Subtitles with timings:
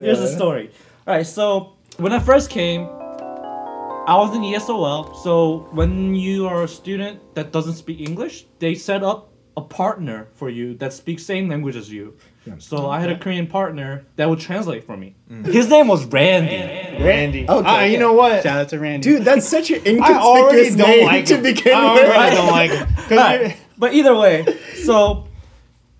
[0.00, 0.70] Here's the story.
[1.08, 5.16] All right, so when I first came, I was in ESOL.
[5.24, 10.28] So when you are a student that doesn't speak English, they set up a partner
[10.34, 12.16] for you that speaks same language as you.
[12.58, 15.16] So I had a Korean partner that would translate for me.
[15.46, 17.02] His name was Randy.
[17.04, 17.48] Randy.
[17.48, 18.42] Okay, Ah, you know what?
[18.44, 19.02] Shout out to Randy.
[19.10, 21.42] Dude, that's such an I already inconspicuous don't name like to him.
[21.42, 22.04] begin I with.
[22.04, 22.86] already don't like him.
[22.96, 24.46] 'Cause Alright, you- But either way,
[24.84, 25.26] so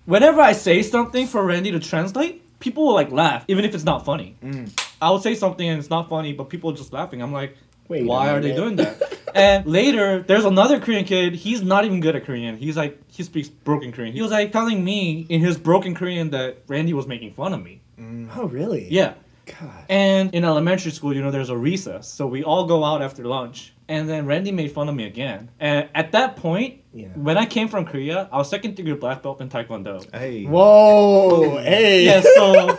[0.07, 3.85] whenever I say something for Randy to translate, people will like laugh, even if it's
[3.85, 4.37] not funny.
[4.43, 4.71] Mm.
[5.01, 7.23] I will say something and it's not funny, but people are just laughing.
[7.23, 7.57] I'm like,
[7.89, 9.19] Wait why are they doing that?
[9.35, 11.35] and later, there's another Korean kid.
[11.35, 12.57] He's not even good at Korean.
[12.57, 14.13] He's like, he speaks broken Korean.
[14.13, 17.63] He was like telling me in his broken Korean that Randy was making fun of
[17.63, 17.81] me.
[17.99, 18.31] Mm.
[18.37, 18.89] Oh, really?
[18.91, 19.15] Yeah.
[19.61, 19.85] God.
[19.89, 22.09] And in elementary school, you know, there's a recess.
[22.09, 23.73] So we all go out after lunch.
[23.89, 25.51] And then Randy made fun of me again.
[25.59, 27.09] And at that point, Yeah.
[27.15, 30.05] when I came from Korea, I was second degree black belt in Taekwondo.
[30.15, 30.45] hey.
[30.45, 32.05] Whoa, hey.
[32.05, 32.79] Yeah, so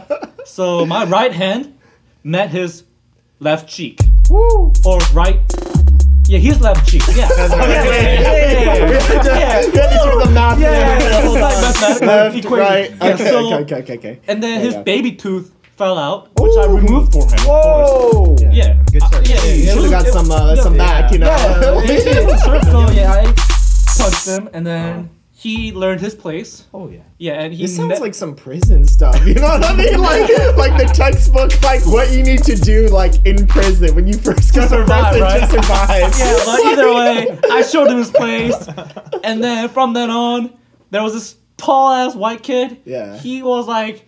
[0.44, 1.76] so my right hand
[2.22, 2.84] met his
[3.40, 4.00] left cheek.
[4.30, 4.72] Woo.
[4.84, 5.40] Or right
[6.26, 7.02] Yeah, his left cheek.
[7.14, 7.28] Yeah.
[7.28, 7.50] right.
[7.50, 9.60] yeah, yeah, yeah, yeah, yeah, yeah.
[9.60, 10.58] You had to do the math.
[10.60, 11.00] Yeah, there.
[11.00, 11.60] yeah, it's like
[12.00, 12.58] mathematical Left, equation.
[12.58, 12.90] right.
[12.90, 14.20] Yeah, Okay, so- okay, okay, okay, okay.
[14.28, 17.38] And then There his you baby tooth fell out, which I removed for him.
[17.40, 18.36] Whoa.
[18.40, 18.82] Yeah.
[18.92, 21.00] Good Uh, yeah, yeah, yeah, should have got it- some uh, yeah, some yeah.
[21.00, 21.26] back, you know.
[21.26, 22.64] Yeah, it- it was hurt.
[22.64, 23.24] so yeah, I
[23.98, 26.66] punched him, and then he learned his place.
[26.72, 27.00] Oh yeah.
[27.18, 27.62] Yeah, and he.
[27.62, 29.26] This sounds met- like some prison stuff.
[29.26, 30.00] You know what I mean?
[30.04, 34.14] Like like the textbook, like what you need to do like in prison when you
[34.14, 35.40] first go to survive, prison right?
[35.40, 36.14] to survive.
[36.18, 38.54] Yeah, but either way, I showed him his place,
[39.24, 40.52] and then from then on,
[40.90, 42.80] there was this tall ass white kid.
[42.84, 43.16] Yeah.
[43.18, 44.06] He was like,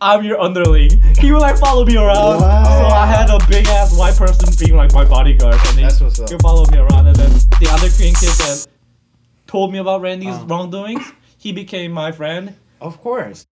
[0.00, 2.40] "I'm your underling." He would like follow me around.
[2.40, 2.64] Wow.
[2.64, 6.00] So I had a big ass white person being like my bodyguard, and he, That's
[6.00, 6.28] what's up.
[6.28, 7.06] he would follow me around.
[7.06, 8.66] And then the other Korean kid that
[9.46, 10.44] told me about Randy's Uh.
[10.46, 11.04] wrongdoings,
[11.38, 12.54] he became my friend.
[12.80, 13.46] Of course.